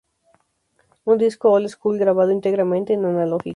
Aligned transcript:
Un 1.05 1.19
disco 1.19 1.51
old 1.51 1.67
school 1.67 1.99
grabado 1.99 2.31
íntegramente 2.31 2.93
en 2.93 3.05
analógico. 3.05 3.49